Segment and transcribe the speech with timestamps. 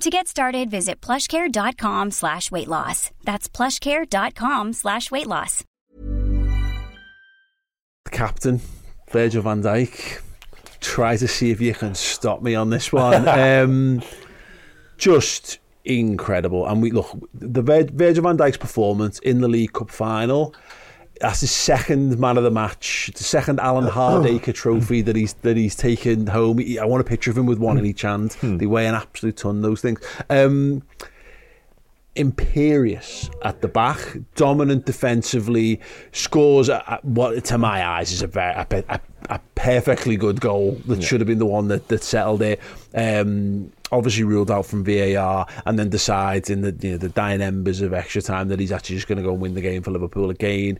[0.00, 3.10] To get started, visit plushcare.com slash weight loss.
[3.24, 5.64] That's plushcare.com slash weight loss.
[8.10, 8.60] Captain,
[9.10, 10.20] Virgil van Dijk,
[10.80, 13.26] try to see if you can stop me on this one.
[13.40, 14.02] um,
[14.98, 16.66] just incredible.
[16.66, 20.54] And we look, the Virgil van Dijk's performance in the League Cup final
[21.24, 25.56] that's his second man of the match, the second Alan Hardaker trophy that he's that
[25.56, 26.60] he's taken home.
[26.78, 28.34] I want a picture of him with one in each hand.
[28.34, 28.58] Hmm.
[28.58, 29.62] They weigh an absolute ton.
[29.62, 30.00] Those things.
[30.28, 30.82] Um,
[32.14, 35.80] imperious at the back, dominant defensively,
[36.12, 39.00] scores at, what to my eyes is a very a, a,
[39.30, 41.06] a perfectly good goal that yeah.
[41.06, 42.60] should have been the one that, that settled it.
[42.94, 47.40] Um, obviously ruled out from VAR and then decides in the you know, the dying
[47.40, 49.82] embers of extra time that he's actually just going to go and win the game
[49.82, 50.78] for Liverpool again.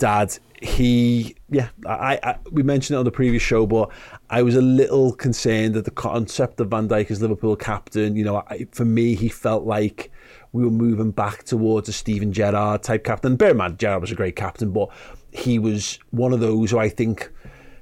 [0.00, 3.90] Dad, he, yeah, I, I, we mentioned it on the previous show, but
[4.28, 8.24] I was a little concerned that the concept of Van Dijk as Liverpool captain, you
[8.24, 10.10] know, I, for me, he felt like
[10.52, 13.36] we were moving back towards a Steven Gerrard type captain.
[13.36, 14.88] Bear in mind, Gerrard was a great captain, but
[15.30, 17.30] he was one of those who I think,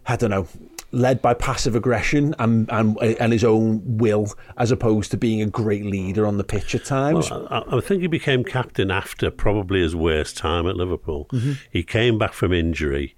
[0.07, 0.47] I don't know,
[0.91, 5.47] led by passive aggression and, and and his own will, as opposed to being a
[5.47, 7.31] great leader on the pitch at times.
[7.31, 11.27] Well, I, I, think he became captain after probably his worst time at Liverpool.
[11.33, 11.53] Mm-hmm.
[11.71, 13.17] He came back from injury.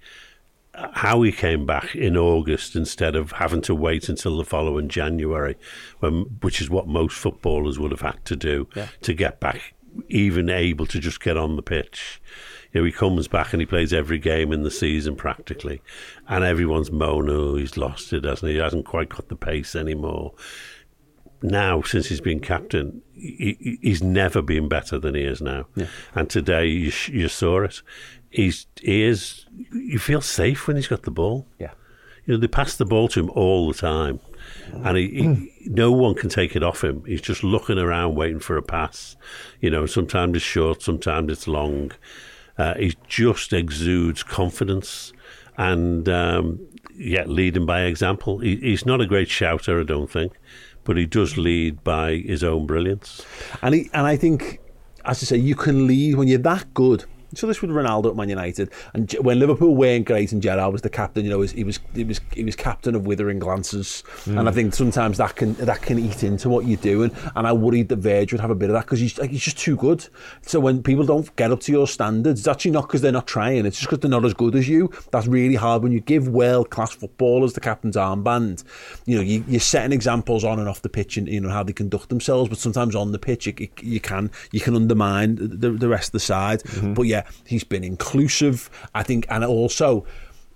[0.73, 5.57] How he came back in August instead of having to wait until the following January,
[5.99, 8.87] when, which is what most footballers would have had to do yeah.
[9.01, 9.73] to get back,
[10.07, 12.21] even able to just get on the pitch
[12.71, 15.81] you know, he comes back and he plays every game in the season practically,
[16.27, 18.55] and everyone's moaning, oh, he's lost it, hasn't he?
[18.55, 20.33] He hasn't quite got the pace anymore.
[21.43, 25.65] Now, since he's been captain, he, he's never been better than he is now.
[25.75, 25.87] Yeah.
[26.15, 27.81] And today, you, you saw it.
[28.29, 29.45] He's he is.
[29.73, 31.47] You feel safe when he's got the ball.
[31.59, 31.71] Yeah.
[32.25, 34.19] You know, they pass the ball to him all the time
[34.73, 37.03] and he, he, no one can take it off him.
[37.05, 39.15] He's just looking around waiting for a pass.
[39.59, 41.91] You know, sometimes it's short, sometimes it's long,
[42.57, 45.13] uh, he just exudes confidence
[45.57, 46.59] and um,
[46.95, 48.39] yeah, leading by example.
[48.39, 50.33] He, he's not a great shouter, I don't think,
[50.83, 53.25] but he does lead by his own brilliance.
[53.61, 54.59] And he, and I think,
[55.05, 58.15] as I say, you can lead when you're that good so this with Ronaldo at
[58.15, 61.63] Man United, and when Liverpool weren't great and Gerrard was the captain, you know, he
[61.63, 64.37] was he was he was captain of withering glances, mm.
[64.37, 67.11] and I think sometimes that can that can eat into what you're doing.
[67.35, 69.43] And I worried that Virgil would have a bit of that because he's like, he's
[69.43, 70.05] just too good.
[70.41, 73.27] So when people don't get up to your standards, it's actually not because they're not
[73.27, 74.91] trying; it's just because they're not as good as you.
[75.11, 78.63] That's really hard when you give world class footballers the captain's armband.
[79.05, 81.63] You know, you, you're setting examples on and off the pitch, and you know how
[81.63, 82.49] they conduct themselves.
[82.49, 86.13] But sometimes on the pitch, you, you can you can undermine the, the rest of
[86.13, 86.59] the side.
[86.63, 86.93] Mm-hmm.
[86.93, 88.69] But yeah he's been inclusive.
[88.93, 90.05] I think, and also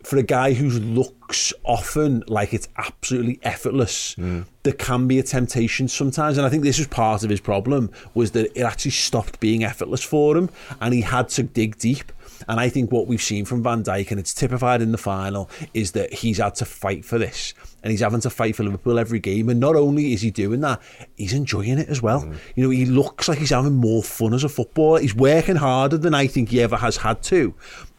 [0.05, 4.45] for a guy who looks often like it's absolutely effortless, mm.
[4.63, 6.37] there can be a temptation sometimes.
[6.37, 9.63] And I think this was part of his problem was that it actually stopped being
[9.63, 10.49] effortless for him,
[10.79, 12.11] and he had to dig deep.
[12.47, 15.49] And I think what we've seen from Van Dijk, and it's typified in the final,
[15.73, 17.53] is that he's had to fight for this.
[17.83, 19.49] And he's having to fight for Liverpool every game.
[19.49, 20.81] And not only is he doing that,
[21.15, 22.23] he's enjoying it as well.
[22.23, 22.37] Mm.
[22.55, 24.99] You know, he looks like he's having more fun as a footballer.
[24.99, 27.53] He's working harder than I think he ever has had to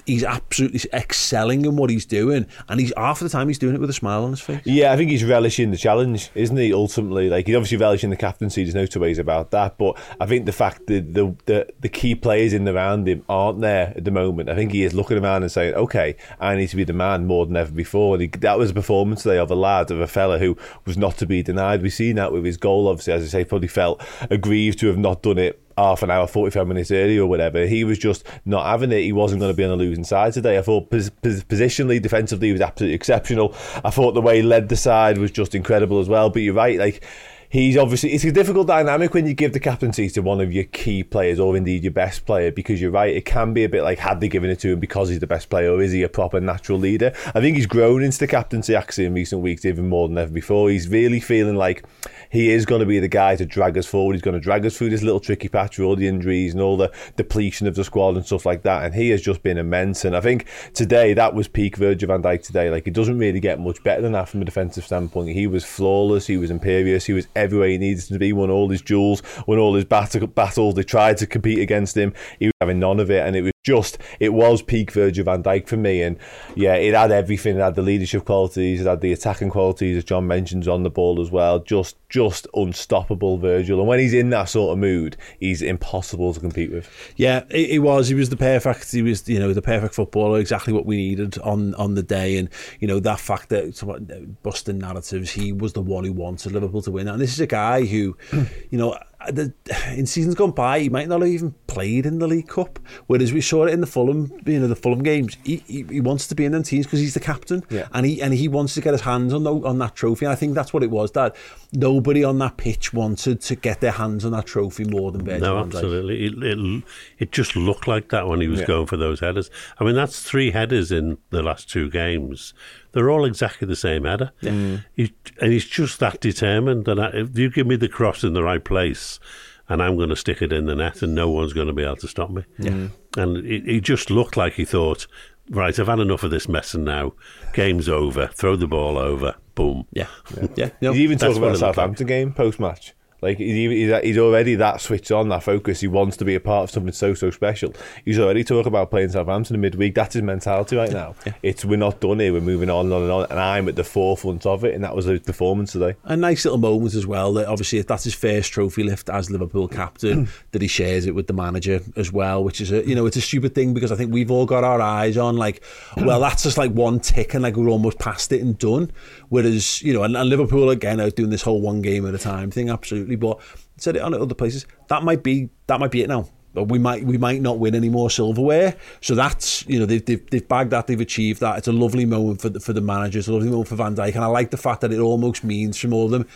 [0.06, 3.80] he's absolutely excelling in what he's doing, and he's half the time he's doing it
[3.80, 4.62] with a smile on his face.
[4.64, 6.72] Yeah, I think he's relishing the challenge, isn't he?
[6.72, 8.62] Ultimately, like he's obviously relishing the captaincy.
[8.62, 9.76] There's no two ways about that.
[9.76, 13.24] But I think the fact that the the, the key players in the around him
[13.28, 14.48] aren't there at the moment.
[14.48, 17.26] I think he is looking around and saying, "Okay, I need to be the man
[17.26, 20.00] more than ever before." And he, that was a performance today of a lad, of
[20.00, 21.82] a fella who was not to be denied.
[21.82, 22.88] We've seen that with his goal.
[22.88, 26.26] Obviously, as I say, probably felt aggrieved to have not done it half an hour,
[26.26, 27.66] 45 minutes early or whatever.
[27.66, 29.02] He was just not having it.
[29.02, 30.58] He wasn't going to be on the losing side today.
[30.58, 33.54] I thought pos- pos- positionally, defensively, he was absolutely exceptional.
[33.84, 36.30] I thought the way he led the side was just incredible as well.
[36.30, 37.04] But you're right, like
[37.48, 40.64] he's obviously it's a difficult dynamic when you give the captaincy to one of your
[40.64, 43.82] key players or indeed your best player because you're right it can be a bit
[43.82, 46.02] like had they given it to him because he's the best player or is he
[46.02, 49.64] a proper natural leader I think he's grown into the captaincy actually in recent weeks
[49.64, 51.84] even more than ever before he's really feeling like
[52.30, 54.14] he is going to be the guy to drag us forward.
[54.14, 56.62] He's going to drag us through this little tricky patch with all the injuries and
[56.62, 59.58] all the depletion of the squad and stuff like that and he has just been
[59.58, 60.04] immense.
[60.04, 62.70] And I think today that was peak Virgil van Dijk today.
[62.70, 65.30] Like it doesn't really get much better than that from a defensive standpoint.
[65.30, 66.26] He was flawless.
[66.26, 67.04] He was imperious.
[67.04, 70.26] He was everywhere he needed to be, won all his duels, won all his battle,
[70.26, 70.74] battles.
[70.74, 72.14] They tried to compete against him.
[72.38, 75.42] He was having none of it, and it was just, it was peak Virgil van
[75.42, 76.00] Dijk for me.
[76.00, 76.16] And
[76.54, 77.56] yeah, it had everything.
[77.56, 80.90] It had the leadership qualities, it had the attacking qualities, as John mentions on the
[80.90, 81.58] ball as well.
[81.58, 83.80] Just, just unstoppable Virgil.
[83.80, 86.88] And when he's in that sort of mood, he's impossible to compete with.
[87.16, 88.06] Yeah, he was.
[88.06, 88.92] He was the perfect.
[88.92, 90.38] He was, you know, the perfect footballer.
[90.38, 92.38] Exactly what we needed on on the day.
[92.38, 92.48] And
[92.78, 96.92] you know that fact that busting narratives, he was the one who wanted Liverpool to
[96.92, 97.08] win.
[97.08, 98.16] And this is a guy who,
[98.70, 98.96] you know,
[99.34, 99.52] the,
[99.94, 102.78] in seasons gone by, he might not have even played in the League Cup.
[103.06, 105.36] Whereas we saw it in the Fulham, you know, the Fulham games.
[105.44, 107.88] He, he, he wants to be in them teams because he's the captain, yeah.
[107.92, 110.24] and he and he wants to get his hands on the, on that trophy.
[110.24, 111.12] And I think that's what it was.
[111.12, 111.36] That
[111.72, 115.40] nobody on that pitch wanted to get their hands on that trophy more than Virgil.
[115.40, 116.26] No, absolutely.
[116.26, 116.84] It, it,
[117.18, 118.66] it just looked like that when he was yeah.
[118.66, 119.50] going for those headers.
[119.78, 122.54] I mean, that's three headers in the last two games
[122.96, 124.32] they're all exactly the same header.
[124.40, 124.82] Mm.
[124.94, 126.88] He, and he's just that determined.
[126.88, 129.20] And I, if you give me the cross in the right place,
[129.68, 131.82] and I'm going to stick it in the net, and no one's going to be
[131.82, 132.44] able to stop me.
[132.58, 132.88] Yeah.
[133.18, 135.06] And he, he just looked like he thought,
[135.50, 137.12] right, I've had enough of this messing now.
[137.52, 138.28] Game's over.
[138.28, 139.34] Throw the ball over.
[139.54, 139.86] Boom.
[139.92, 140.06] Yeah.
[140.34, 140.48] Yeah.
[140.56, 140.70] yeah.
[140.80, 142.08] No, you even talk about the Southampton like.
[142.08, 142.94] game post match.
[143.22, 145.80] Like he's, he's already that switched on, that focus.
[145.80, 147.72] He wants to be a part of something so so special.
[148.04, 149.94] He's already talking about playing Southampton in midweek.
[149.94, 151.14] That's his mentality right now.
[151.24, 151.32] Yeah.
[151.42, 152.32] It's we're not done here.
[152.32, 153.26] We're moving on and on and on.
[153.30, 154.74] And I'm at the forefront of it.
[154.74, 155.94] And that was his performance today.
[156.04, 157.32] A nice little moment as well.
[157.32, 160.28] That obviously that's his first trophy lift as Liverpool captain.
[160.52, 163.16] that he shares it with the manager as well, which is a you know it's
[163.16, 165.62] a stupid thing because I think we've all got our eyes on like,
[165.96, 168.90] well that's just like one tick and like we're almost past it and done.
[169.30, 172.18] Whereas you know and, and Liverpool again are doing this whole one game at a
[172.18, 173.38] time thing absolutely, but
[173.76, 174.66] said it on other places.
[174.88, 176.28] That might be that might be it now.
[176.54, 178.74] We might we might not win any more silverware.
[179.02, 181.58] So that's you know they've, they've, they've bagged that they've achieved that.
[181.58, 184.14] It's a lovely moment for the, for the managers, a lovely moment for Van Dijk,
[184.14, 186.26] and I like the fact that it almost means from all of them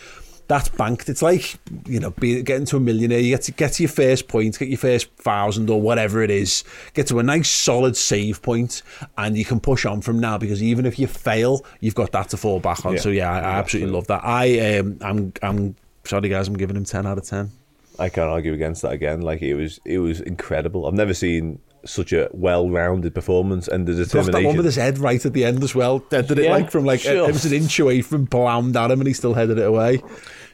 [0.51, 1.07] that's banked.
[1.07, 1.57] It's like
[1.87, 3.19] you know, being, getting to a millionaire.
[3.19, 6.29] You get to get to your first point, get your first thousand or whatever it
[6.29, 8.83] is, get to a nice solid save point,
[9.17, 12.29] and you can push on from now because even if you fail, you've got that
[12.29, 12.95] to fall back on.
[12.95, 14.25] Yeah, so yeah, I, I absolutely love that.
[14.25, 15.75] I um, I'm I'm
[16.05, 17.51] sorry guys, I'm giving him ten out of ten.
[17.99, 19.21] I can't argue against that again.
[19.21, 20.85] Like it was, it was incredible.
[20.85, 24.31] I've never seen such a well-rounded performance and the determination.
[24.31, 25.99] that one with his head right at the end as well.
[25.99, 27.27] Did it yeah, like from like sure.
[27.27, 30.01] it was an inch away from blammed at him, and he still headed it away.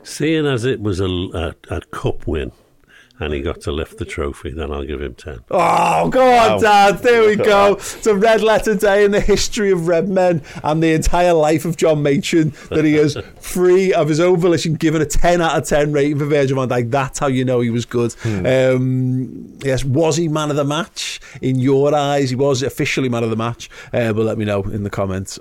[0.04, 2.52] Seeing as it was a, a, a cup win,
[3.20, 5.40] and he got to lift the trophy, then I'll give him 10.
[5.52, 6.58] Oh, go on, wow.
[6.60, 7.00] Dad.
[7.00, 7.78] There we go.
[7.98, 11.66] It's a red letter day in the history of Red Men and the entire life
[11.66, 15.58] of John Machin that he is free of his own volition, given a 10 out
[15.58, 16.92] of 10 rating for Virgil van Dijk.
[16.92, 18.14] That's how you know he was good.
[18.14, 18.46] Hmm.
[18.46, 21.20] Um, yes, was he man of the match?
[21.42, 23.70] In your eyes, he was officially man of the match.
[23.94, 25.40] Uh, but let me know in the comments.